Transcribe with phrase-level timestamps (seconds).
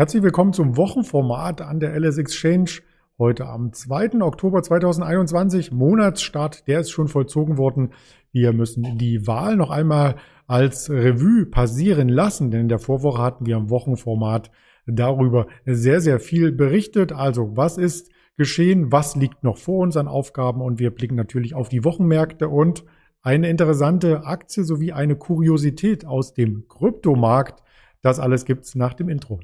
[0.00, 2.80] Herzlich willkommen zum Wochenformat an der LS Exchange.
[3.18, 4.22] Heute am 2.
[4.22, 7.92] Oktober 2021, Monatsstart, der ist schon vollzogen worden.
[8.32, 10.16] Wir müssen die Wahl noch einmal
[10.46, 14.50] als Revue passieren lassen, denn in der Vorwoche hatten wir im Wochenformat
[14.86, 17.12] darüber sehr, sehr viel berichtet.
[17.12, 18.90] Also, was ist geschehen?
[18.90, 20.62] Was liegt noch vor uns an Aufgaben?
[20.62, 22.86] Und wir blicken natürlich auf die Wochenmärkte und
[23.20, 27.62] eine interessante Aktie sowie eine Kuriosität aus dem Kryptomarkt.
[28.00, 29.40] Das alles gibt's nach dem Intro.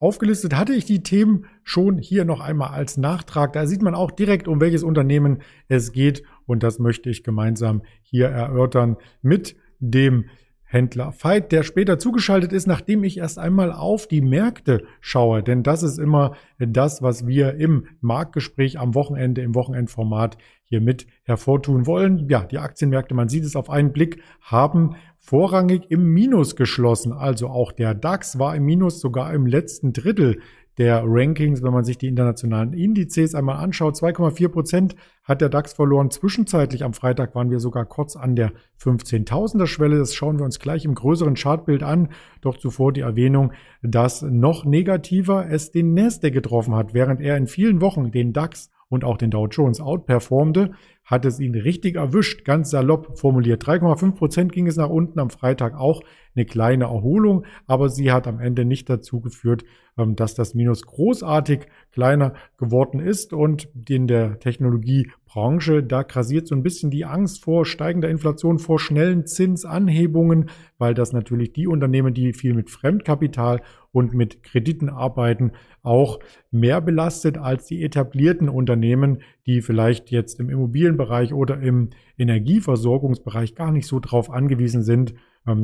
[0.00, 3.52] Aufgelistet hatte ich die Themen schon hier noch einmal als Nachtrag.
[3.52, 6.22] Da sieht man auch direkt, um welches Unternehmen es geht.
[6.46, 10.26] Und das möchte ich gemeinsam hier erörtern mit dem
[10.70, 15.42] Händler Veit, der später zugeschaltet ist, nachdem ich erst einmal auf die Märkte schaue.
[15.42, 21.06] Denn das ist immer das, was wir im Marktgespräch am Wochenende, im Wochenendformat hier mit
[21.22, 22.28] hervortun wollen.
[22.28, 27.14] Ja, die Aktienmärkte, man sieht es auf einen Blick, haben vorrangig im Minus geschlossen.
[27.14, 30.40] Also auch der DAX war im Minus sogar im letzten Drittel
[30.78, 33.96] der Rankings, wenn man sich die internationalen Indizes einmal anschaut.
[33.96, 36.10] 2,4 Prozent hat der DAX verloren.
[36.10, 39.98] Zwischenzeitlich am Freitag waren wir sogar kurz an der 15.000er Schwelle.
[39.98, 42.10] Das schauen wir uns gleich im größeren Chartbild an.
[42.40, 47.48] Doch zuvor die Erwähnung, dass noch negativer es den Nasdaq getroffen hat, während er in
[47.48, 50.70] vielen Wochen den DAX und auch den Dow Jones outperformte,
[51.04, 53.62] hat es ihn richtig erwischt, ganz salopp formuliert.
[53.64, 56.02] 3,5 Prozent ging es nach unten am Freitag auch
[56.38, 59.64] eine kleine Erholung, aber sie hat am Ende nicht dazu geführt,
[59.98, 63.32] ähm, dass das Minus großartig kleiner geworden ist.
[63.32, 68.78] Und in der Technologiebranche, da krasiert so ein bisschen die Angst vor steigender Inflation, vor
[68.78, 73.60] schnellen Zinsanhebungen, weil das natürlich die Unternehmen, die viel mit Fremdkapital
[73.90, 75.52] und mit Krediten arbeiten,
[75.82, 76.20] auch
[76.50, 83.72] mehr belastet als die etablierten Unternehmen, die vielleicht jetzt im Immobilienbereich oder im Energieversorgungsbereich gar
[83.72, 85.14] nicht so drauf angewiesen sind,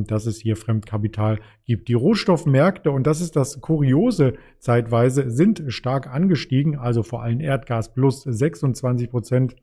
[0.07, 1.87] dass es hier Fremdkapital gibt.
[1.87, 7.93] Die Rohstoffmärkte, und das ist das Kuriose zeitweise, sind stark angestiegen, also vor allem Erdgas
[7.93, 9.55] plus 26 Prozent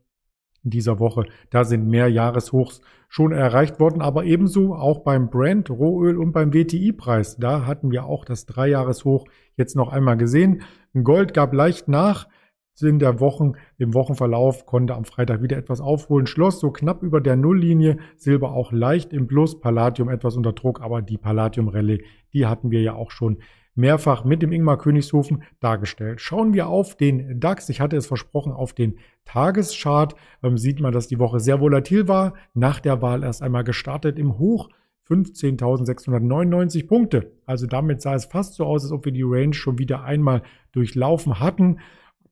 [0.65, 1.25] in dieser Woche.
[1.50, 6.55] Da sind mehr Jahreshochs schon erreicht worden, aber ebenso auch beim Brent, Rohöl und beim
[6.55, 7.37] WTI-Preis.
[7.37, 10.62] Da hatten wir auch das Dreijahreshoch jetzt noch einmal gesehen.
[11.03, 12.28] Gold gab leicht nach
[12.81, 17.21] in der Wochen, im Wochenverlauf konnte am Freitag wieder etwas aufholen, schloss so knapp über
[17.21, 22.47] der Nulllinie, Silber auch leicht im Plus, Palladium etwas unter Druck, aber die Palladium-Rallye, die
[22.47, 23.38] hatten wir ja auch schon
[23.75, 26.21] mehrfach mit dem Ingmar Königshofen dargestellt.
[26.21, 27.69] Schauen wir auf den DAX.
[27.69, 32.09] Ich hatte es versprochen, auf den Tageschart ähm, sieht man, dass die Woche sehr volatil
[32.09, 32.34] war.
[32.55, 34.69] Nach der Wahl erst einmal gestartet im Hoch
[35.09, 37.32] 15.699 Punkte.
[37.47, 40.43] Also damit sah es fast so aus, als ob wir die Range schon wieder einmal
[40.72, 41.78] durchlaufen hatten.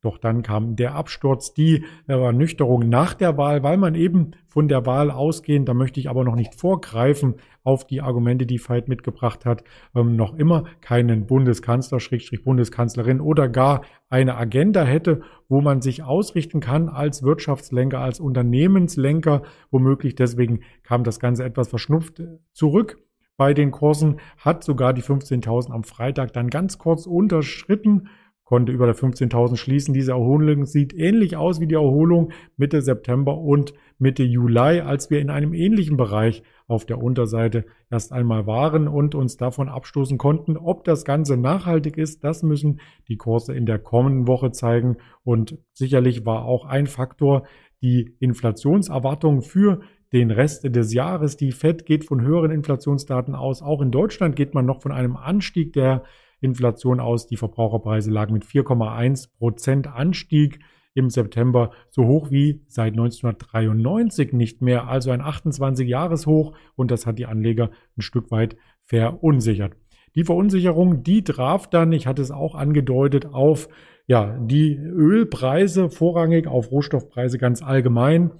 [0.03, 4.87] Doch dann kam der Absturz, die Ernüchterung nach der Wahl, weil man eben von der
[4.87, 7.35] Wahl ausgehend, da möchte ich aber noch nicht vorgreifen
[7.65, 9.63] auf die Argumente, die Veit mitgebracht hat,
[9.95, 16.03] ähm, noch immer keinen Bundeskanzler, Schrägstrich Bundeskanzlerin oder gar eine Agenda hätte, wo man sich
[16.03, 22.23] ausrichten kann als Wirtschaftslenker, als Unternehmenslenker, womöglich deswegen kam das Ganze etwas verschnupft
[22.55, 22.99] zurück
[23.37, 28.09] bei den Kursen, hat sogar die 15.000 am Freitag dann ganz kurz unterschritten
[28.51, 29.95] konnte über der 15.000 schließen.
[29.95, 35.21] Diese Erholung sieht ähnlich aus wie die Erholung Mitte September und Mitte Juli, als wir
[35.21, 40.57] in einem ähnlichen Bereich auf der Unterseite erst einmal waren und uns davon abstoßen konnten.
[40.57, 44.97] Ob das Ganze nachhaltig ist, das müssen die Kurse in der kommenden Woche zeigen.
[45.23, 47.45] Und sicherlich war auch ein Faktor
[47.83, 49.83] die Inflationserwartung für
[50.13, 51.37] den Rest des Jahres.
[51.37, 53.63] Die Fed geht von höheren Inflationsdaten aus.
[53.63, 56.03] Auch in Deutschland geht man noch von einem Anstieg der
[56.41, 57.27] Inflation aus.
[57.27, 60.61] Die Verbraucherpreise lagen mit 4,1 Prozent Anstieg
[60.95, 67.19] im September so hoch wie seit 1993 nicht mehr, also ein 28-Jahres-Hoch und das hat
[67.19, 69.77] die Anleger ein Stück weit verunsichert.
[70.17, 73.69] Die Verunsicherung, die traf dann, ich hatte es auch angedeutet, auf
[74.07, 78.33] ja, die Ölpreise vorrangig, auf Rohstoffpreise ganz allgemein.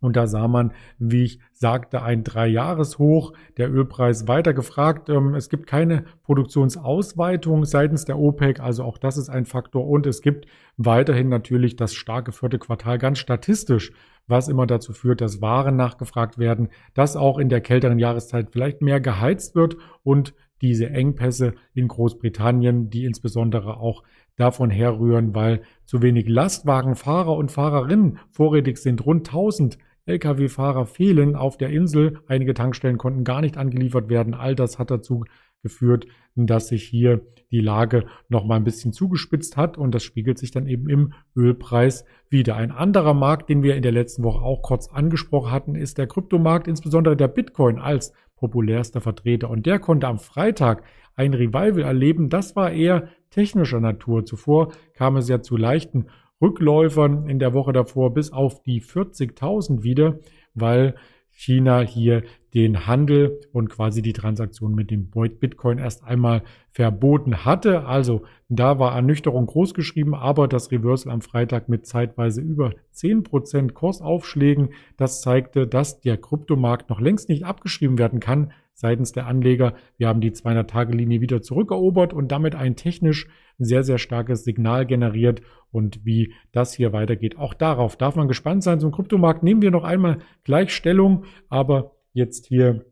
[0.00, 5.08] Und da sah man, wie ich sagte, ein Dreijahreshoch, der Ölpreis weiter gefragt.
[5.10, 9.86] Ähm, es gibt keine Produktionsausweitung seitens der OPEC, also auch das ist ein Faktor.
[9.86, 13.92] Und es gibt weiterhin natürlich das starke vierte Quartal ganz statistisch,
[14.26, 18.80] was immer dazu führt, dass Waren nachgefragt werden, dass auch in der kälteren Jahreszeit vielleicht
[18.80, 24.02] mehr geheizt wird und diese Engpässe in Großbritannien, die insbesondere auch
[24.36, 29.04] davon herrühren, weil zu wenig Lastwagenfahrer und Fahrerinnen vorrätig sind.
[29.04, 32.18] Rund 1000 Lkw-Fahrer fehlen auf der Insel.
[32.26, 34.34] Einige Tankstellen konnten gar nicht angeliefert werden.
[34.34, 35.24] All das hat dazu
[35.62, 37.20] geführt, dass sich hier
[37.50, 41.12] die Lage noch mal ein bisschen zugespitzt hat und das spiegelt sich dann eben im
[41.36, 42.56] Ölpreis wieder.
[42.56, 46.06] Ein anderer Markt, den wir in der letzten Woche auch kurz angesprochen hatten, ist der
[46.06, 52.30] Kryptomarkt, insbesondere der Bitcoin als populärster Vertreter und der konnte am Freitag ein Revival erleben.
[52.30, 54.24] Das war eher technischer Natur.
[54.24, 56.06] Zuvor kam es ja zu leichten
[56.40, 60.18] Rückläufern in der Woche davor bis auf die 40.000 wieder,
[60.54, 60.94] weil
[61.40, 62.22] China hier
[62.52, 67.86] den Handel und quasi die Transaktion mit dem Bitcoin erst einmal verboten hatte.
[67.86, 73.72] Also da war Ernüchterung groß geschrieben, aber das Reversal am Freitag mit zeitweise über 10%
[73.72, 79.74] Kursaufschlägen, das zeigte, dass der Kryptomarkt noch längst nicht abgeschrieben werden kann seitens der Anleger.
[79.98, 83.28] Wir haben die 200-Tage-Linie wieder zurückerobert und damit ein technisch
[83.58, 85.42] sehr, sehr starkes Signal generiert.
[85.70, 88.80] Und wie das hier weitergeht, auch darauf darf man gespannt sein.
[88.80, 92.86] Zum Kryptomarkt nehmen wir noch einmal gleich Stellung, aber jetzt hier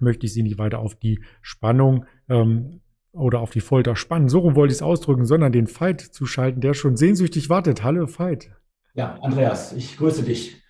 [0.00, 2.80] möchte ich Sie nicht weiter auf die Spannung ähm,
[3.12, 4.28] oder auf die Folter spannen.
[4.28, 7.84] So rum wollte ich es ausdrücken, sondern den Fight zuschalten, der schon sehnsüchtig wartet.
[7.84, 8.50] Hallo Fight.
[8.94, 10.62] Ja, Andreas, ich grüße dich.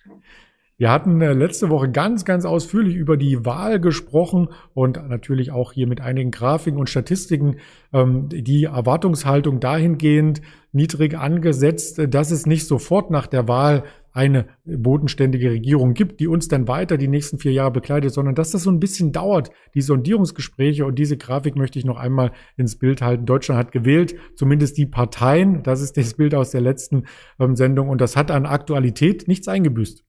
[0.79, 5.71] Wir hatten äh, letzte Woche ganz, ganz ausführlich über die Wahl gesprochen und natürlich auch
[5.71, 7.55] hier mit einigen Grafiken und Statistiken
[7.93, 10.41] ähm, die Erwartungshaltung dahingehend
[10.71, 16.47] niedrig angesetzt, dass es nicht sofort nach der Wahl eine bodenständige Regierung gibt, die uns
[16.47, 19.81] dann weiter die nächsten vier Jahre begleitet, sondern dass das so ein bisschen dauert, die
[19.81, 20.85] Sondierungsgespräche.
[20.85, 23.25] Und diese Grafik möchte ich noch einmal ins Bild halten.
[23.25, 25.63] Deutschland hat gewählt, zumindest die Parteien.
[25.63, 27.05] Das ist das Bild aus der letzten
[27.39, 27.89] ähm, Sendung.
[27.89, 30.06] Und das hat an Aktualität nichts eingebüßt.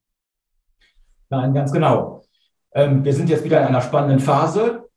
[1.30, 2.22] Nein, ganz genau.
[2.72, 4.88] Ähm, wir sind jetzt wieder in einer spannenden Phase.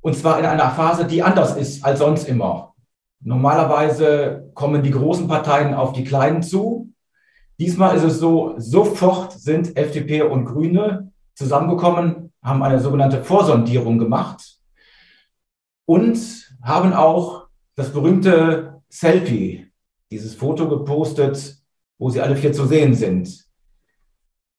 [0.00, 2.74] Und zwar in einer Phase, die anders ist als sonst immer.
[3.20, 6.92] Normalerweise kommen die großen Parteien auf die kleinen zu.
[7.58, 14.58] Diesmal ist es so, sofort sind FDP und Grüne zusammengekommen, haben eine sogenannte Vorsondierung gemacht
[15.84, 16.18] und
[16.62, 19.70] haben auch das berühmte Selfie,
[20.10, 21.58] dieses Foto gepostet,
[21.98, 23.49] wo sie alle vier zu sehen sind.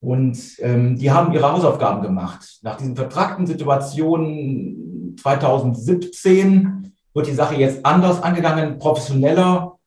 [0.02, 2.60] Und ähm, die haben ihre Hausaufgaben gemacht.
[2.64, 9.78] Nach diesen vertragten Situationen 2017 wird die Sache jetzt anders angegangen, professioneller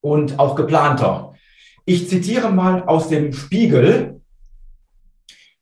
[0.00, 1.34] und auch geplanter.
[1.84, 4.22] Ich zitiere mal aus dem Spiegel.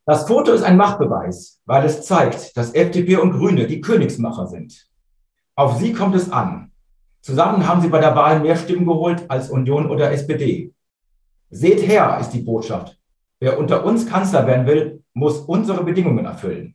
[0.05, 4.87] Das Foto ist ein Machtbeweis, weil es zeigt, dass FDP und Grüne die Königsmacher sind.
[5.57, 6.71] Auf sie kommt es an.
[7.21, 10.73] Zusammen haben sie bei der Wahl mehr Stimmen geholt als Union oder SPD.
[11.51, 12.97] Seht her, ist die Botschaft.
[13.39, 16.75] Wer unter uns Kanzler werden will, muss unsere Bedingungen erfüllen.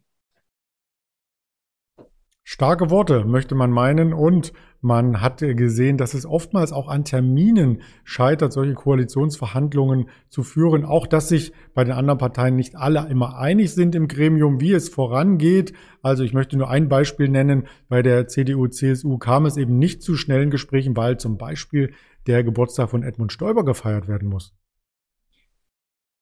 [2.44, 4.14] Starke Worte, möchte man meinen.
[4.14, 10.86] Und man hat gesehen, dass es oftmals auch an Terminen scheitert, solche Koalitionsverhandlungen zu führen.
[10.86, 14.74] Auch, dass sich bei den anderen Parteien nicht alle immer einig sind im Gremium, wie
[14.74, 15.74] es vorangeht.
[16.04, 17.68] Also ich möchte nur ein Beispiel nennen.
[17.90, 21.94] Bei der CDU, CSU kam es eben nicht zu schnellen Gesprächen, weil zum Beispiel
[22.28, 24.54] der Geburtstag von Edmund Stoiber gefeiert werden muss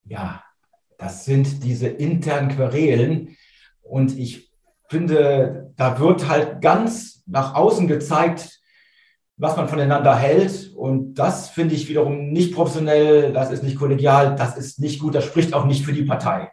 [0.05, 0.43] ja,
[0.97, 3.37] das sind diese internen Querelen.
[3.81, 4.51] Und ich
[4.89, 8.59] finde, da wird halt ganz nach außen gezeigt,
[9.37, 10.73] was man voneinander hält.
[10.75, 15.15] Und das finde ich wiederum nicht professionell, das ist nicht kollegial, das ist nicht gut,
[15.15, 16.51] das spricht auch nicht für die Partei.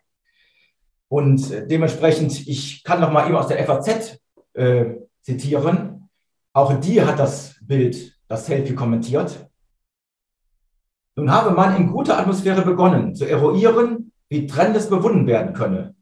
[1.08, 4.18] Und dementsprechend, ich kann noch mal eben aus der FAZ
[4.54, 4.86] äh,
[5.22, 6.08] zitieren.
[6.52, 9.48] Auch die hat das Bild, das Selfie kommentiert.
[11.16, 15.94] Nun habe man in guter Atmosphäre begonnen zu eruieren, wie Trendes bewunden werden könne.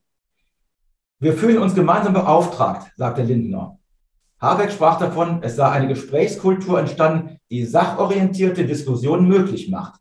[1.21, 3.79] Wir fühlen uns gemeinsam beauftragt, sagte Lindner.
[4.41, 10.01] Habeck sprach davon, es sei eine Gesprächskultur entstanden, die sachorientierte Diskussionen möglich macht.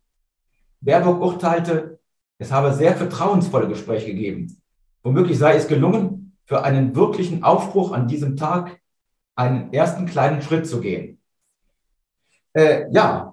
[0.82, 2.00] Baerbock urteilte,
[2.40, 4.62] es habe sehr vertrauensvolle Gespräche gegeben.
[5.04, 8.82] Womöglich sei es gelungen, für einen wirklichen Aufbruch an diesem Tag
[9.36, 11.22] einen ersten kleinen Schritt zu gehen.
[12.54, 13.33] Äh, ja,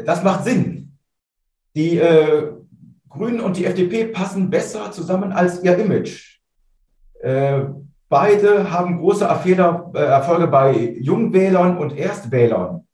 [0.00, 0.98] das macht Sinn.
[1.74, 2.52] Die äh,
[3.08, 6.40] Grünen und die FDP passen besser zusammen als ihr Image.
[7.20, 7.64] Äh,
[8.08, 12.86] beide haben große Erfehler, äh, Erfolge bei Jungwählern und Erstwählern.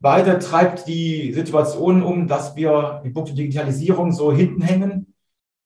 [0.00, 5.14] Beide treibt die Situation um, dass wir in puncto Digitalisierung so hinten hängen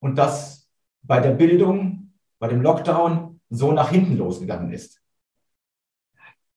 [0.01, 0.69] und dass
[1.03, 5.01] bei der Bildung, bei dem Lockdown so nach hinten losgegangen ist.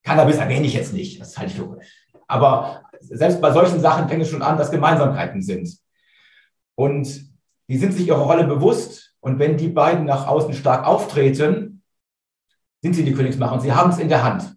[0.03, 1.79] Cannabis erwähne ich jetzt nicht, das halte ich für.
[2.29, 5.77] Aber selbst bei solchen Sachen fängt es schon an, dass Gemeinsamkeiten sind.
[6.75, 7.29] Und
[7.67, 9.15] die sind sich ihrer Rolle bewusst.
[9.19, 11.83] Und wenn die beiden nach außen stark auftreten,
[12.81, 14.55] sind sie die Königsmacher und sie haben es in der Hand.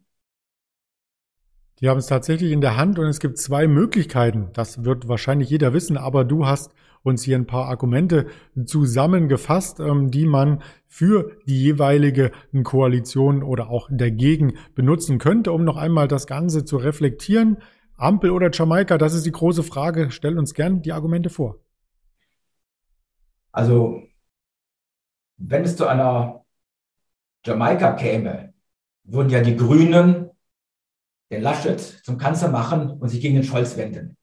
[1.80, 4.50] Die haben es tatsächlich in der Hand und es gibt zwei Möglichkeiten.
[4.52, 8.26] Das wird wahrscheinlich jeder wissen, aber du hast uns hier ein paar Argumente
[8.64, 12.32] zusammengefasst, ähm, die man für die jeweilige
[12.62, 17.58] Koalition oder auch dagegen benutzen könnte, um noch einmal das Ganze zu reflektieren.
[17.96, 20.10] Ampel oder Jamaika, das ist die große Frage.
[20.10, 21.60] Stell uns gern die Argumente vor.
[23.52, 24.02] Also,
[25.36, 26.44] wenn es zu einer
[27.44, 28.54] Jamaika käme,
[29.04, 30.30] würden ja die Grünen
[31.30, 34.16] den Laschet zum Kanzler machen und sich gegen den Scholz wenden.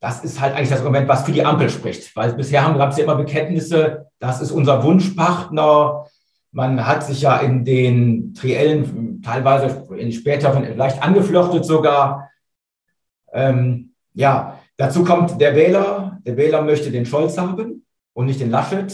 [0.00, 2.16] Das ist halt eigentlich das Argument, was für die Ampel spricht.
[2.16, 6.06] Weil bisher haben gab es ja immer Bekenntnisse, das ist unser Wunschpartner.
[6.52, 12.30] Man hat sich ja in den Triellen teilweise in späteren leicht angeflochtet sogar.
[13.32, 16.18] Ähm, ja, dazu kommt der Wähler.
[16.24, 18.92] Der Wähler möchte den Scholz haben und nicht den Laschet.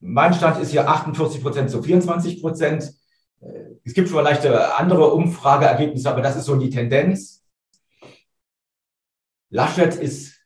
[0.00, 2.92] Mein Stand ist hier 48 Prozent zu 24 Prozent.
[3.84, 7.37] Es gibt vielleicht andere Umfrageergebnisse, aber das ist so die Tendenz.
[9.50, 10.38] Laschet ist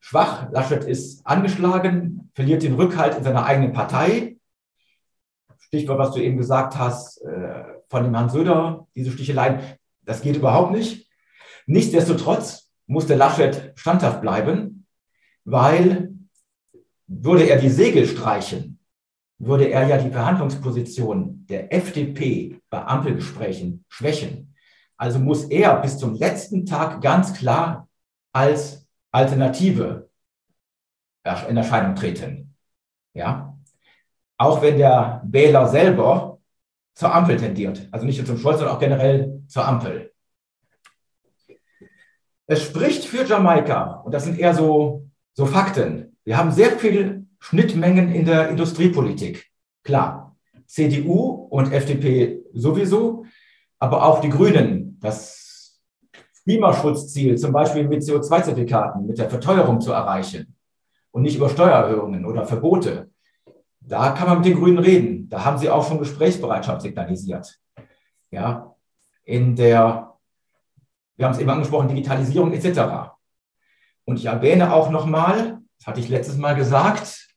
[0.00, 4.36] schwach, Laschet ist angeschlagen, verliert den Rückhalt in seiner eigenen Partei.
[5.58, 9.60] Stichwort, was du eben gesagt hast, äh, von dem Herrn Söder, diese Sticheleien,
[10.02, 11.10] das geht überhaupt nicht.
[11.66, 14.86] Nichtsdestotrotz muss der Laschet standhaft bleiben,
[15.44, 16.14] weil
[17.06, 18.78] würde er die Segel streichen,
[19.38, 24.54] würde er ja die Verhandlungsposition der FDP bei Ampelgesprächen schwächen.
[24.96, 27.87] Also muss er bis zum letzten Tag ganz klar
[28.38, 30.08] als Alternative
[31.48, 32.54] in Erscheinung treten.
[33.12, 33.58] Ja?
[34.38, 36.38] Auch wenn der Wähler selber
[36.94, 40.12] zur Ampel tendiert, also nicht nur zum Scholz, sondern auch generell zur Ampel.
[42.46, 46.16] Es spricht für Jamaika, und das sind eher so, so Fakten.
[46.24, 49.50] Wir haben sehr viele Schnittmengen in der Industriepolitik.
[49.82, 53.26] Klar, CDU und FDP sowieso,
[53.78, 55.47] aber auch die Grünen, das
[56.48, 60.56] Klimaschutzziel zum Beispiel mit CO2-Zertifikaten, mit der Verteuerung zu erreichen
[61.10, 63.10] und nicht über Steuererhöhungen oder Verbote.
[63.80, 65.28] Da kann man mit den Grünen reden.
[65.28, 67.60] Da haben sie auch schon Gesprächsbereitschaft signalisiert.
[68.30, 68.74] Ja,
[69.24, 70.14] in der,
[71.16, 73.10] wir haben es eben angesprochen, Digitalisierung etc.
[74.06, 77.27] Und ich erwähne auch nochmal, das hatte ich letztes Mal gesagt,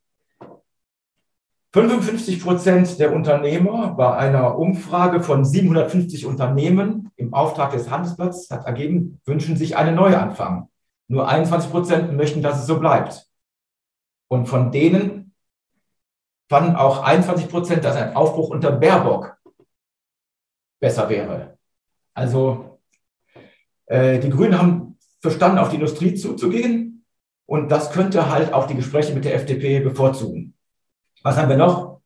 [1.73, 8.65] 55 Prozent der Unternehmer bei einer Umfrage von 750 Unternehmen im Auftrag des Handelsblatts hat
[8.65, 10.67] ergeben, wünschen sich einen Neuanfang.
[11.07, 13.25] Nur 21 Prozent möchten, dass es so bleibt.
[14.27, 15.33] Und von denen
[16.49, 19.37] fanden auch 21 Prozent, dass ein Aufbruch unter Baerbock
[20.81, 21.57] besser wäre.
[22.13, 22.79] Also
[23.85, 27.05] äh, die Grünen haben verstanden, auf die Industrie zuzugehen.
[27.45, 30.53] Und das könnte halt auch die Gespräche mit der FDP bevorzugen.
[31.23, 32.01] Was haben wir noch?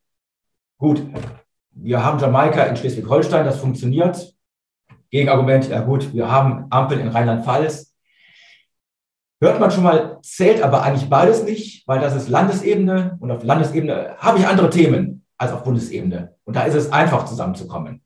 [0.78, 1.02] Gut,
[1.72, 4.36] wir haben Jamaika in Schleswig-Holstein, das funktioniert.
[5.10, 7.96] Gegenargument, ja gut, wir haben Ampel in Rheinland-Pfalz.
[9.40, 13.44] Hört man schon mal, zählt aber eigentlich beides nicht, weil das ist Landesebene und auf
[13.44, 16.36] Landesebene habe ich andere Themen als auf Bundesebene.
[16.44, 18.02] Und da ist es einfach zusammenzukommen.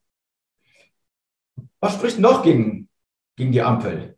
[1.80, 2.90] Was spricht noch gegen,
[3.36, 4.18] gegen die Ampel?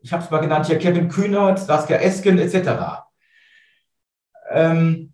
[0.00, 3.02] Ich habe es mal genannt hier Kevin Kühnert, Saskia Esken etc.
[4.50, 5.07] Ähm,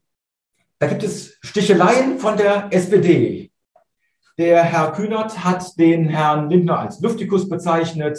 [0.78, 3.50] da gibt es Sticheleien von der SPD.
[4.36, 8.18] Der Herr Kühnert hat den Herrn Lindner als Luftikus bezeichnet.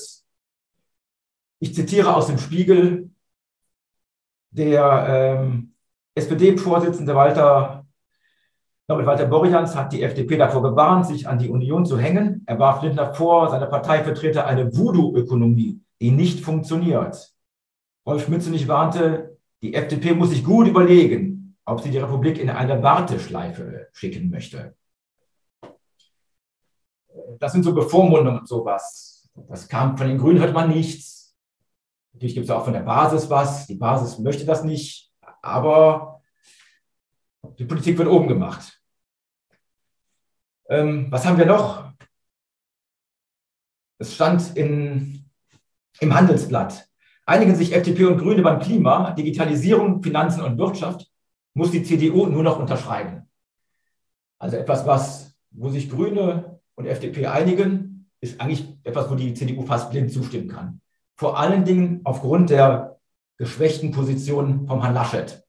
[1.60, 3.10] Ich zitiere aus dem Spiegel.
[4.52, 5.74] Der ähm,
[6.16, 7.86] SPD-Vorsitzende Walter,
[8.88, 12.44] Walter Borjans hat die FDP davor gewarnt, sich an die Union zu hängen.
[12.46, 17.34] Er warf Lindner vor, seine Partei vertrete eine Voodoo-Ökonomie, die nicht funktioniert.
[18.08, 21.35] Rolf Mützenich warnte, die FDP muss sich gut überlegen,
[21.66, 24.76] ob sie die Republik in eine Warteschleife schicken möchte.
[27.40, 29.30] Das sind so Bevormundungen und sowas.
[29.50, 31.36] Das kam von den Grünen, hört man nichts.
[32.14, 33.68] Natürlich gibt es auch von der Basis was.
[33.68, 36.22] Die Basis möchte das nicht, aber
[37.58, 38.80] die Politik wird oben gemacht.
[40.70, 41.92] Ähm, was haben wir noch?
[43.98, 45.30] Es stand in,
[46.00, 46.88] im Handelsblatt.
[47.26, 51.10] Einigen sich FDP und Grüne beim Klima, Digitalisierung, Finanzen und Wirtschaft
[51.56, 53.28] muss die CDU nur noch unterschreiben.
[54.38, 59.66] Also etwas, was, wo sich Grüne und FDP einigen, ist eigentlich etwas, wo die CDU
[59.66, 60.82] fast blind zustimmen kann.
[61.16, 63.00] Vor allen Dingen aufgrund der
[63.38, 65.44] geschwächten Position vom Herrn Laschet.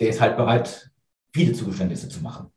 [0.00, 0.90] Der ist halt bereit,
[1.32, 2.50] viele Zugeständnisse zu machen.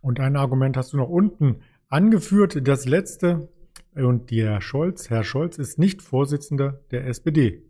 [0.00, 3.48] Und ein Argument hast du noch unten angeführt, das letzte.
[3.94, 7.62] Und der Scholz, Herr Scholz, ist nicht Vorsitzender der SPD.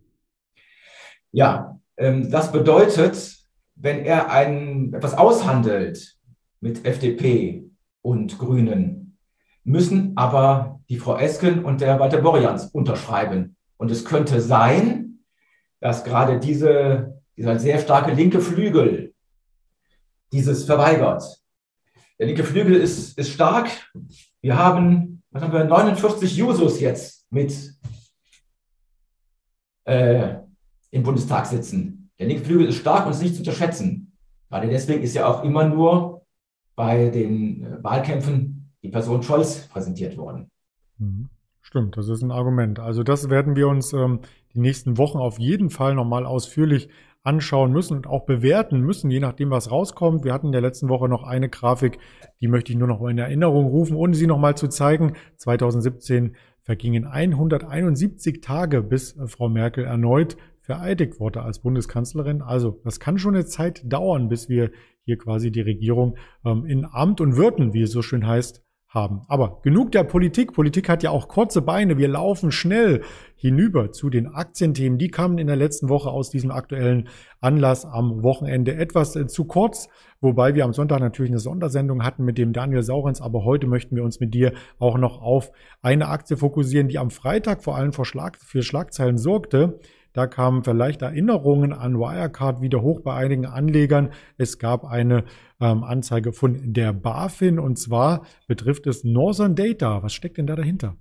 [1.32, 3.36] Ja, ähm, das bedeutet,
[3.74, 6.16] wenn er ein, etwas aushandelt
[6.60, 7.64] mit FDP
[8.02, 9.18] und Grünen,
[9.64, 13.56] müssen aber die Frau Esken und der Walter Borjans unterschreiben.
[13.78, 15.20] Und es könnte sein,
[15.80, 19.14] dass gerade diese, dieser sehr starke linke Flügel
[20.32, 21.22] dieses verweigert.
[22.18, 23.68] Der linke Flügel ist, ist stark.
[24.40, 27.74] Wir haben, was haben wir, 49 Jusos jetzt mit
[29.84, 30.36] äh,
[30.92, 32.10] im Bundestag sitzen.
[32.20, 34.12] Der linke Flügel ist stark und ist nicht zu unterschätzen.
[34.48, 36.22] Gerade deswegen ist ja auch immer nur
[36.76, 40.50] bei den äh, Wahlkämpfen die Person Scholz präsentiert worden.
[40.98, 41.28] Mhm.
[41.62, 42.80] Stimmt, das ist ein Argument.
[42.80, 44.20] Also das werden wir uns ähm,
[44.52, 46.88] die nächsten Wochen auf jeden Fall nochmal ausführlich
[47.22, 50.24] anschauen müssen und auch bewerten müssen, je nachdem, was rauskommt.
[50.24, 51.98] Wir hatten in der letzten Woche noch eine Grafik,
[52.40, 55.12] die möchte ich nur noch in Erinnerung rufen, ohne sie nochmal zu zeigen.
[55.36, 60.36] 2017 vergingen 171 Tage, bis äh, Frau Merkel erneut
[60.72, 62.40] vereidigt wurde als Bundeskanzlerin.
[62.40, 64.70] Also das kann schon eine Zeit dauern, bis wir
[65.04, 69.22] hier quasi die Regierung ähm, in Amt und Würden, wie es so schön heißt, haben.
[69.28, 70.52] Aber genug der Politik.
[70.52, 71.98] Politik hat ja auch kurze Beine.
[71.98, 73.02] Wir laufen schnell
[73.36, 74.98] hinüber zu den Aktienthemen.
[74.98, 77.08] Die kamen in der letzten Woche aus diesem aktuellen
[77.40, 79.88] Anlass am Wochenende etwas äh, zu kurz,
[80.20, 83.20] wobei wir am Sonntag natürlich eine Sondersendung hatten mit dem Daniel Saurens.
[83.20, 85.52] Aber heute möchten wir uns mit dir auch noch auf
[85.82, 88.04] eine Aktie fokussieren, die am Freitag vor allem für,
[88.38, 89.80] für Schlagzeilen sorgte.
[90.12, 94.12] Da kamen vielleicht Erinnerungen an Wirecard wieder hoch bei einigen Anlegern.
[94.36, 95.24] Es gab eine
[95.60, 100.02] ähm, Anzeige von der BaFin und zwar betrifft es Northern Data.
[100.02, 100.96] Was steckt denn da dahinter?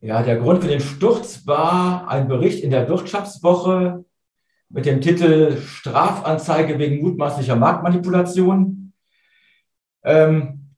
[0.00, 4.04] Ja, der Grund für den Sturz war ein Bericht in der Wirtschaftswoche
[4.70, 8.92] mit dem Titel Strafanzeige wegen mutmaßlicher Marktmanipulation.
[10.02, 10.74] Ähm,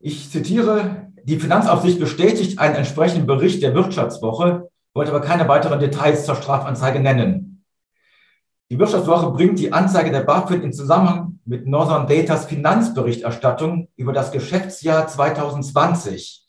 [0.00, 4.68] ich zitiere, die Finanzaufsicht bestätigt einen entsprechenden Bericht der Wirtschaftswoche,
[4.98, 7.64] wollte aber keine weiteren Details zur Strafanzeige nennen.
[8.68, 14.32] Die Wirtschaftswoche bringt die Anzeige der BaFin in Zusammenhang mit Northern Datas Finanzberichterstattung über das
[14.32, 16.44] Geschäftsjahr 2020.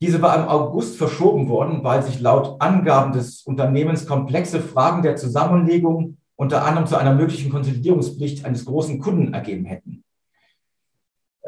[0.00, 5.16] Diese war im August verschoben worden, weil sich laut Angaben des Unternehmens komplexe Fragen der
[5.16, 10.05] Zusammenlegung unter anderem zu einer möglichen Konsolidierungspflicht eines großen Kunden ergeben hätten.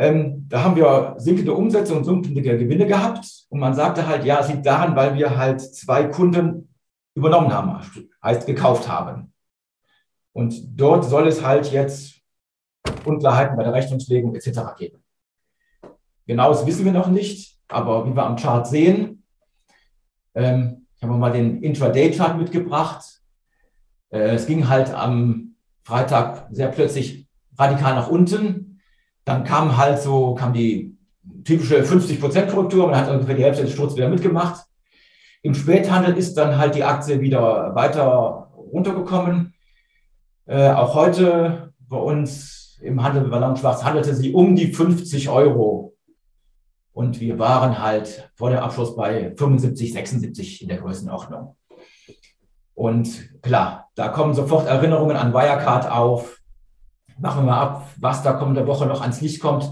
[0.01, 3.27] Ähm, da haben wir sinkende Umsätze und sinkende Gewinne gehabt.
[3.49, 6.73] Und man sagte halt, ja, es liegt daran, weil wir halt zwei Kunden
[7.17, 7.81] übernommen haben,
[8.23, 9.33] heißt gekauft haben.
[10.33, 12.21] Und dort soll es halt jetzt
[13.05, 14.61] Unklarheiten bei der Rechnungslegung etc.
[14.79, 15.03] geben.
[16.29, 19.25] Genaues wissen wir noch nicht, aber wie wir am Chart sehen,
[20.35, 23.21] ähm, ich habe mal den Intraday-Chart mitgebracht.
[24.11, 28.68] Äh, es ging halt am Freitag sehr plötzlich radikal nach unten
[29.29, 30.97] dann kam halt so, kam die
[31.45, 34.65] typische 50%-Korrektur, man hat ungefähr die Hälfte des Sturzes wieder mitgemacht.
[35.43, 39.53] Im Späthandel ist dann halt die Aktie wieder weiter runtergekommen.
[40.47, 45.29] Äh, auch heute bei uns im Handel bei Ballon Schwarz handelte sie um die 50
[45.29, 45.95] Euro.
[46.93, 51.55] Und wir waren halt vor dem Abschluss bei 75, 76 in der Größenordnung.
[52.75, 56.38] Und klar, da kommen sofort Erinnerungen an Wirecard auf
[57.19, 59.69] machen wir mal ab, was da kommende Woche noch ans Licht kommt.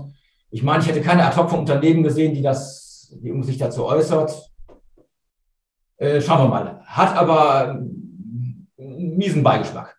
[0.50, 4.50] Ich meine, ich hätte keine Ad-Hoc von Unternehmen gesehen, die das, die sich dazu äußert.
[5.98, 6.80] Äh, schauen wir mal.
[6.84, 7.80] Hat aber
[8.78, 9.96] einen miesen Beigeschmack.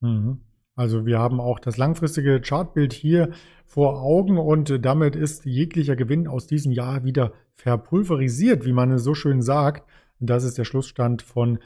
[0.00, 0.42] Mhm.
[0.76, 3.30] Also wir haben auch das langfristige Chartbild hier
[3.66, 9.02] vor Augen und damit ist jeglicher Gewinn aus diesem Jahr wieder verpulverisiert, wie man es
[9.02, 9.88] so schön sagt.
[10.20, 11.58] Das ist der Schlussstand von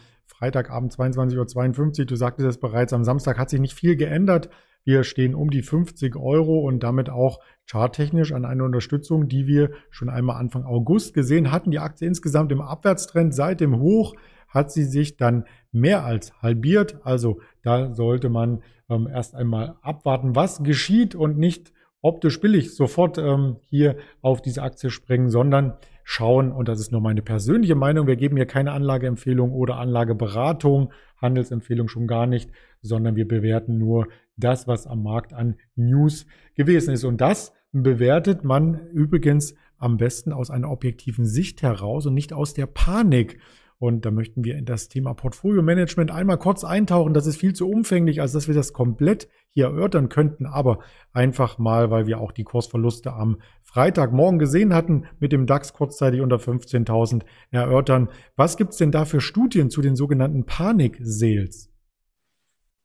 [0.43, 2.07] Freitagabend 22.52 Uhr.
[2.07, 4.51] Du sagtest es bereits, am Samstag hat sich nicht viel geändert.
[4.83, 7.39] Wir stehen um die 50 Euro und damit auch
[7.71, 11.71] charttechnisch an eine Unterstützung, die wir schon einmal Anfang August gesehen hatten.
[11.71, 14.17] Die Aktie insgesamt im Abwärtstrend seit dem Hoch
[14.49, 16.99] hat sie sich dann mehr als halbiert.
[17.05, 23.17] Also da sollte man ähm, erst einmal abwarten, was geschieht und nicht optisch billig sofort
[23.17, 28.07] ähm, hier auf diese Aktie springen, sondern schauen, und das ist nur meine persönliche Meinung,
[28.07, 34.09] wir geben hier keine Anlageempfehlung oder Anlageberatung, Handelsempfehlung schon gar nicht, sondern wir bewerten nur
[34.37, 37.05] das, was am Markt an News gewesen ist.
[37.05, 42.55] Und das bewertet man übrigens am besten aus einer objektiven Sicht heraus und nicht aus
[42.55, 43.39] der Panik.
[43.83, 47.15] Und da möchten wir in das Thema Portfolio-Management einmal kurz eintauchen.
[47.15, 50.47] Das ist viel zu umfänglich, als dass wir das komplett hier erörtern könnten.
[50.47, 50.79] Aber
[51.13, 56.21] einfach mal, weil wir auch die Kursverluste am Freitagmorgen gesehen hatten, mit dem DAX kurzzeitig
[56.21, 58.09] unter 15.000 erörtern.
[58.37, 61.69] Was gibt es denn da für Studien zu den sogenannten Panik-Sales?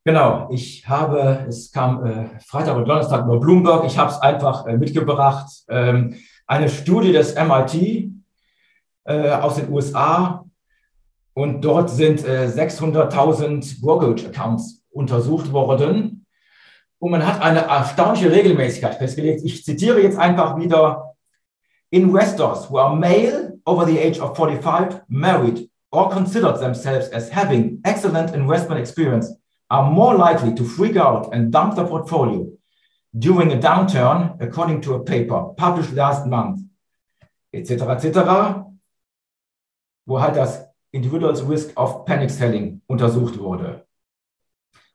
[0.03, 4.65] Genau, ich habe, es kam äh, Freitag und Donnerstag über Bloomberg, ich habe es einfach
[4.65, 6.15] äh, mitgebracht, ähm,
[6.47, 8.13] eine Studie des MIT
[9.03, 10.46] äh, aus den USA
[11.37, 16.25] und dort sind äh, 600.000 Brokerage-Accounts untersucht worden
[16.97, 19.41] und man hat eine erstaunliche Regelmäßigkeit festgelegt.
[19.45, 21.13] Ich zitiere jetzt einfach wieder,
[21.91, 27.81] Investors who are male over the age of 45, married, or considered themselves as having
[27.83, 29.31] excellent investment experience
[29.69, 32.47] are more likely to freak out and dump their portfolio
[33.15, 36.61] during a downturn, according to a paper published last month,
[37.53, 38.65] etc., etc.,
[40.07, 43.85] wo halt das Individual's Risk of Panic Selling untersucht wurde.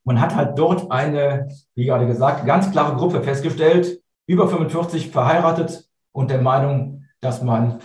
[0.04, 5.88] Man hat halt dort eine, wie gerade gesagt, ganz klare Gruppe festgestellt, über 45 verheiratet
[6.12, 7.80] und der Meinung, dass man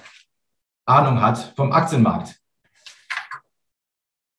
[0.86, 2.40] Ahnung hat vom Aktienmarkt.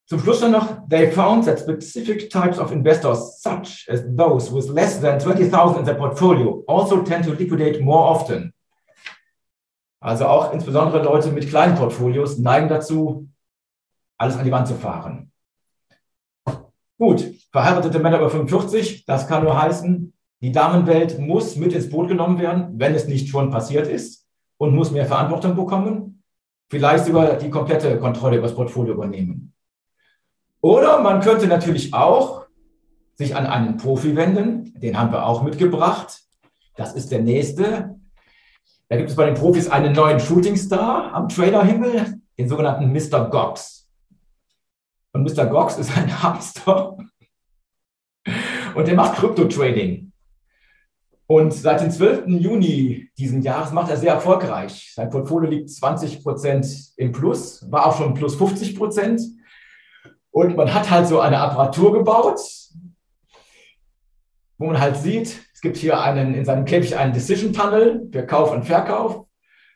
[0.07, 4.71] Zum Schluss dann noch, they found that specific types of investors, such as those with
[4.71, 8.55] less than 20,000 in their portfolio, also tend to liquidate more often.
[10.01, 13.29] Also auch insbesondere Leute mit kleinen Portfolios neigen dazu,
[14.19, 15.33] alles an die Wand zu fahren.
[16.99, 22.09] Gut, verheiratete Männer über 45, das kann nur heißen, die Damenwelt muss mit ins Boot
[22.09, 24.27] genommen werden, wenn es nicht schon passiert ist
[24.57, 26.23] und muss mehr Verantwortung bekommen,
[26.69, 29.55] vielleicht sogar die komplette Kontrolle über das Portfolio übernehmen.
[30.61, 32.47] Oder man könnte natürlich auch
[33.15, 36.21] sich an einen Profi wenden, den haben wir auch mitgebracht.
[36.77, 37.97] Das ist der nächste.
[38.89, 43.29] Da gibt es bei den Profis einen neuen Shootingstar am Traderhimmel, den sogenannten Mr.
[43.29, 43.78] Gox.
[45.19, 45.47] Und Mr.
[45.47, 46.97] Gox ist ein Hamster
[48.77, 50.13] und der macht Krypto-Trading.
[51.27, 52.29] Und seit dem 12.
[52.29, 54.93] Juni diesen Jahres macht er sehr erfolgreich.
[54.95, 59.21] Sein Portfolio liegt 20 Prozent im Plus, war auch schon plus 50 Prozent.
[60.31, 62.39] Und man hat halt so eine Apparatur gebaut,
[64.57, 68.25] wo man halt sieht, es gibt hier einen, in seinem Käfig einen Decision Tunnel für
[68.25, 69.27] Kauf und Verkauf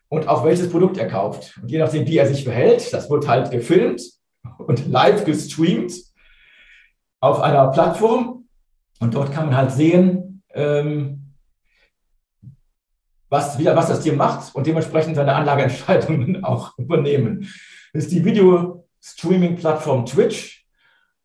[0.09, 1.59] und auch welches Produkt er kauft.
[1.61, 4.22] Und je nachdem, wie er sich verhält, das wird halt gefilmt
[4.67, 5.93] und live gestreamt
[7.21, 8.49] auf einer Plattform.
[9.01, 11.35] Und dort kann man halt sehen, ähm,
[13.29, 17.49] was, wieder, was das Tier macht und dementsprechend seine Anlageentscheidungen auch übernehmen.
[17.93, 20.67] Das ist die Video-Streaming-Plattform Twitch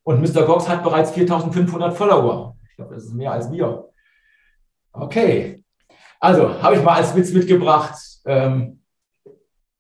[0.04, 0.46] und Mr.
[0.46, 2.56] Gox hat bereits 4500 Follower.
[2.70, 3.90] Ich glaube, das ist mehr als wir.
[4.94, 5.64] Okay.
[6.20, 7.96] Also, habe ich mal als Witz mitgebracht.
[8.26, 8.82] Ähm,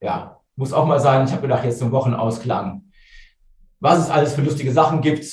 [0.01, 1.25] ja, muss auch mal sein.
[1.25, 2.86] Ich habe gedacht, jetzt zum Wochenausklang,
[3.79, 5.25] was es alles für lustige Sachen gibt,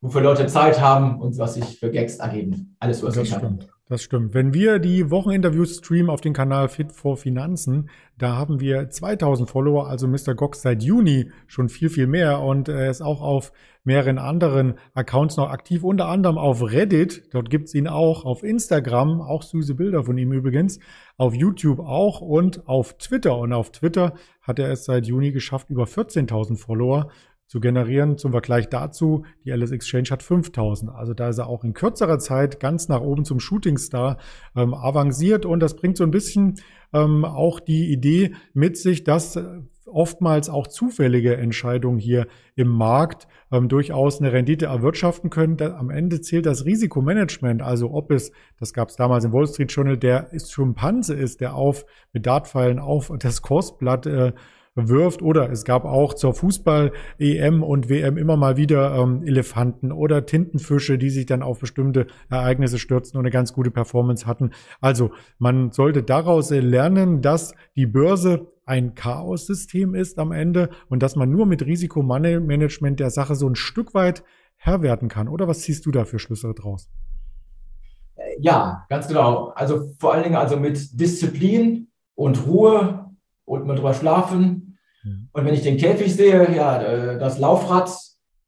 [0.00, 2.76] wofür Leute Zeit haben und was sich für Gags ergeben.
[2.80, 3.68] Alles, was das ich stimmt.
[3.90, 4.34] Das stimmt.
[4.34, 9.50] Wenn wir die Wocheninterviews streamen auf den Kanal Fit for Finanzen, da haben wir 2000
[9.50, 10.36] Follower, also Mr.
[10.36, 15.36] Gox seit Juni schon viel, viel mehr und er ist auch auf mehreren anderen Accounts
[15.36, 20.04] noch aktiv, unter anderem auf Reddit, dort gibt's ihn auch, auf Instagram, auch süße Bilder
[20.04, 20.78] von ihm übrigens,
[21.16, 23.36] auf YouTube auch und auf Twitter.
[23.38, 27.10] Und auf Twitter hat er es seit Juni geschafft, über 14.000 Follower
[27.50, 28.16] zu generieren.
[28.16, 30.92] Zum Vergleich dazu, die LS Exchange hat 5000.
[30.92, 34.18] Also da ist er auch in kürzerer Zeit ganz nach oben zum Shootingstar
[34.54, 36.60] ähm, avanciert und das bringt so ein bisschen
[36.92, 43.26] ähm, auch die Idee mit sich, dass äh, oftmals auch zufällige Entscheidungen hier im Markt
[43.50, 45.56] ähm, durchaus eine Rendite erwirtschaften können.
[45.56, 49.48] Da, am Ende zählt das Risikomanagement, also ob es, das gab es damals im Wall
[49.48, 54.34] Street Journal, der Schimpanse ist, der auf mit Dartpfeilen auf das Kursblatt äh,
[54.88, 55.22] wirft.
[55.22, 60.98] Oder es gab auch zur Fußball-EM und WM immer mal wieder ähm, Elefanten oder Tintenfische,
[60.98, 64.50] die sich dann auf bestimmte Ereignisse stürzten und eine ganz gute Performance hatten.
[64.80, 71.16] Also man sollte daraus lernen, dass die Börse ein Chaos-System ist am Ende und dass
[71.16, 74.22] man nur mit Risikomanagement der Sache so ein Stück weit
[74.56, 75.26] Herr werden kann.
[75.26, 76.88] Oder was ziehst du da für Schlüsse draus?
[78.38, 79.48] Ja, ganz genau.
[79.54, 83.10] Also vor allen Dingen also mit Disziplin und Ruhe
[83.44, 84.69] und mal drüber schlafen.
[85.02, 85.28] Mhm.
[85.32, 87.90] Und wenn ich den Käfig sehe, ja, äh, das Laufrad,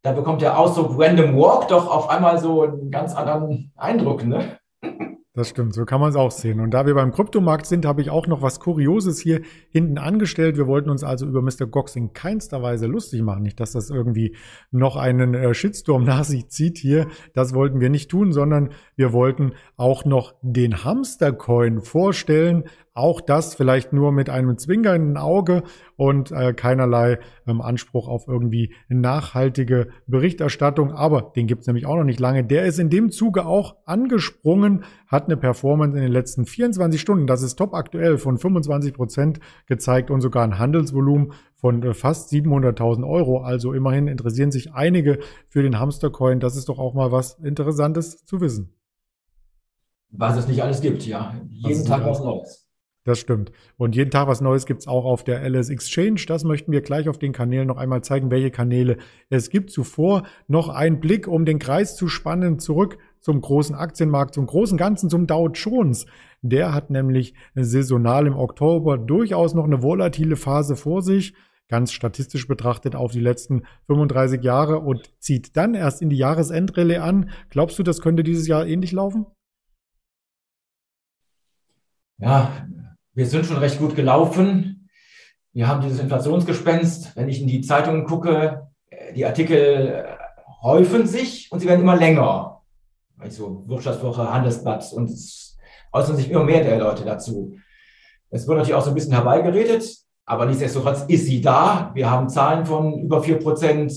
[0.02, 4.58] da bekommt der Ausdruck Random Walk doch auf einmal so einen ganz anderen Eindruck, ne?
[5.34, 6.60] Das stimmt, so kann man es auch sehen.
[6.60, 10.58] Und da wir beim Kryptomarkt sind, habe ich auch noch was Kurioses hier hinten angestellt.
[10.58, 11.66] Wir wollten uns also über Mr.
[11.66, 13.42] Gox in keinster Weise lustig machen.
[13.42, 14.36] Nicht, dass das irgendwie
[14.70, 17.06] noch einen äh, Shitstorm nach sich zieht hier.
[17.32, 22.68] Das wollten wir nicht tun, sondern wir wollten auch noch den Hamstercoin vorstellen.
[22.94, 25.64] Auch das vielleicht nur mit einem zwinkernden Auge
[25.96, 30.92] und äh, keinerlei ähm, Anspruch auf irgendwie nachhaltige Berichterstattung.
[30.92, 32.44] Aber den gibt's nämlich auch noch nicht lange.
[32.44, 37.26] Der ist in dem Zuge auch angesprungen, hat eine Performance in den letzten 24 Stunden,
[37.26, 42.30] das ist top aktuell, von 25 Prozent gezeigt und sogar ein Handelsvolumen von äh, fast
[42.32, 43.38] 700.000 Euro.
[43.42, 46.38] Also immerhin interessieren sich einige für den Hamstercoin.
[46.38, 48.76] Das ist doch auch mal was Interessantes zu wissen.
[50.12, 51.34] Was es nicht alles gibt, ja.
[51.48, 52.68] Jeden Tag was Neues.
[53.04, 53.50] Das stimmt.
[53.76, 56.22] Und jeden Tag was Neues gibt's auch auf der LS Exchange.
[56.28, 58.98] Das möchten wir gleich auf den Kanälen noch einmal zeigen, welche Kanäle
[59.28, 59.70] es gibt.
[59.70, 64.78] Zuvor noch ein Blick, um den Kreis zu spannen, zurück zum großen Aktienmarkt, zum großen
[64.78, 66.06] Ganzen, zum Dow Jones.
[66.42, 71.34] Der hat nämlich saisonal im Oktober durchaus noch eine volatile Phase vor sich
[71.68, 76.98] ganz statistisch betrachtet auf die letzten 35 Jahre und zieht dann erst in die Jahresendrallye
[76.98, 77.30] an.
[77.48, 79.24] Glaubst du, das könnte dieses Jahr ähnlich laufen?
[82.22, 82.52] Ja,
[83.14, 84.88] wir sind schon recht gut gelaufen.
[85.52, 87.16] Wir haben dieses Inflationsgespenst.
[87.16, 88.68] Wenn ich in die Zeitungen gucke,
[89.16, 90.06] die Artikel
[90.62, 92.60] häufen sich und sie werden immer länger.
[93.18, 95.58] Also Wirtschaftswoche, Handelsblatt und es
[95.92, 97.56] äußern sich immer mehr der Leute dazu.
[98.30, 99.84] Es wird natürlich auch so ein bisschen herbeigeredet.
[100.24, 101.90] Aber nichtsdestotrotz ist sie da.
[101.94, 103.92] Wir haben Zahlen von über vier Prozent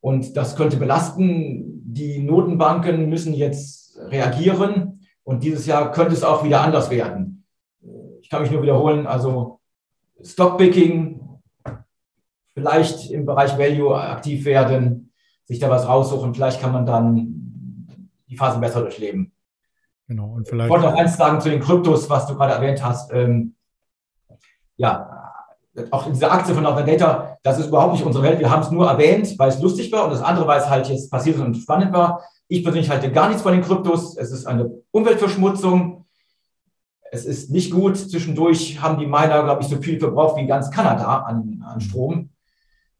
[0.00, 1.80] und das könnte belasten.
[1.84, 7.41] Die Notenbanken müssen jetzt reagieren und dieses Jahr könnte es auch wieder anders werden.
[8.32, 9.60] Ich kann mich nur wiederholen, also
[10.24, 11.20] Stockpicking,
[12.54, 15.12] vielleicht im Bereich Value aktiv werden,
[15.44, 16.32] sich da was raussuchen.
[16.32, 17.98] Vielleicht kann man dann
[18.30, 19.34] die Phasen besser durchleben.
[20.08, 20.30] Genau.
[20.30, 20.64] Und vielleicht.
[20.64, 23.12] Ich wollte noch eins sagen zu den Kryptos, was du gerade erwähnt hast.
[23.12, 23.54] Ähm,
[24.76, 25.30] ja,
[25.90, 28.38] auch in dieser Aktie von Northern Data, das ist überhaupt nicht unsere Welt.
[28.38, 30.88] Wir haben es nur erwähnt, weil es lustig war und das andere, weil es halt
[30.88, 32.22] jetzt passiert und spannend war.
[32.48, 34.16] Ich persönlich halte gar nichts von den Kryptos.
[34.16, 36.01] Es ist eine Umweltverschmutzung.
[37.14, 37.98] Es ist nicht gut.
[37.98, 42.30] Zwischendurch haben die Miner, glaube ich, so viel verbraucht wie ganz Kanada an, an Strom.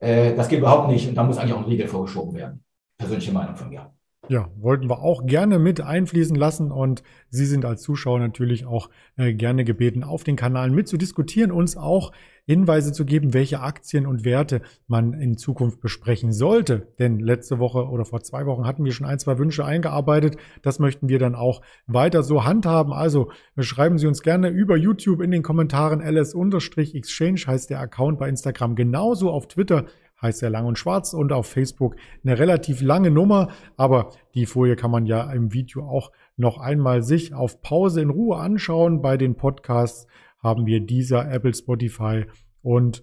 [0.01, 2.63] Äh, das geht überhaupt nicht und da muss eigentlich auch ein Riegel vorgeschoben werden.
[2.99, 3.91] Persönliche Meinung von mir.
[4.29, 8.91] Ja, wollten wir auch gerne mit einfließen lassen und Sie sind als Zuschauer natürlich auch
[9.17, 12.13] äh, gerne gebeten, auf den Kanalen mitzudiskutieren, uns auch
[12.45, 16.89] Hinweise zu geben, welche Aktien und Werte man in Zukunft besprechen sollte.
[16.99, 20.37] Denn letzte Woche oder vor zwei Wochen hatten wir schon ein, zwei Wünsche eingearbeitet.
[20.63, 22.93] Das möchten wir dann auch weiter so handhaben.
[22.93, 28.29] Also schreiben Sie uns gerne über YouTube in den Kommentaren ls-exchange heißt der Account bei
[28.29, 29.87] Instagram genauso auf Twitter
[30.23, 34.77] heißt er lang und schwarz und auf Facebook eine relativ lange Nummer, aber die Folie
[34.77, 39.03] kann man ja im Video auch noch einmal sich auf Pause in Ruhe anschauen.
[39.03, 40.07] Bei den Podcasts
[40.43, 42.25] haben wir dieser Apple, Spotify
[42.63, 43.03] und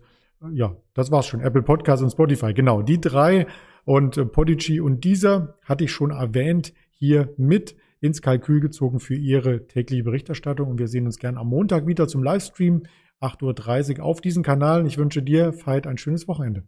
[0.53, 1.41] ja, das war's schon.
[1.41, 2.53] Apple Podcasts und Spotify.
[2.53, 3.47] Genau, die drei
[3.83, 9.67] und äh, und dieser hatte ich schon erwähnt hier mit ins Kalkül gezogen für Ihre
[9.67, 10.69] tägliche Berichterstattung.
[10.69, 12.83] Und wir sehen uns gern am Montag wieder zum Livestream,
[13.21, 14.85] 8.30 Uhr auf diesem Kanal.
[14.87, 16.63] Ich wünsche dir, Veit, ein schönes Wochenende.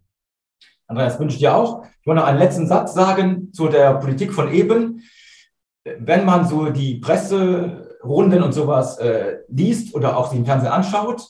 [0.86, 1.86] Andreas, wünsche ich dir auch.
[2.00, 5.02] Ich wollte noch einen letzten Satz sagen zu der Politik von eben.
[5.84, 6.96] Wenn man so die
[8.02, 11.28] Presserunden und sowas äh, liest oder auch sich im Fernsehen anschaut,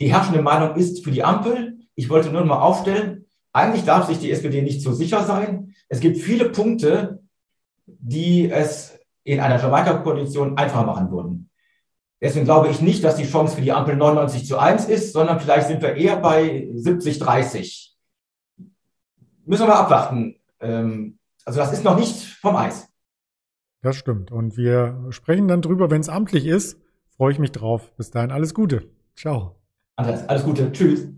[0.00, 1.78] die herrschende Meinung ist für die Ampel.
[1.94, 5.74] Ich wollte nur mal aufstellen, eigentlich darf sich die SPD nicht so sicher sein.
[5.88, 7.22] Es gibt viele Punkte,
[7.86, 11.50] die es in einer Jamaika-Koalition einfacher machen würden.
[12.20, 15.40] Deswegen glaube ich nicht, dass die Chance für die Ampel 99 zu 1 ist, sondern
[15.40, 17.90] vielleicht sind wir eher bei 70, 30
[19.46, 20.36] müssen wir mal abwarten.
[20.60, 22.89] Ähm, also das ist noch nicht vom Eis.
[23.82, 24.30] Das stimmt.
[24.30, 26.78] Und wir sprechen dann drüber, wenn es amtlich ist.
[27.16, 27.94] Freue ich mich drauf.
[27.96, 28.88] Bis dahin alles Gute.
[29.16, 29.56] Ciao.
[29.96, 30.72] Andreas, alles Gute.
[30.72, 31.08] Tschüss.